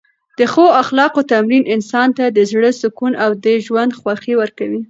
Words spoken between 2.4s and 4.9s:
زړه سکون او د ژوند خوښۍ ورکوي.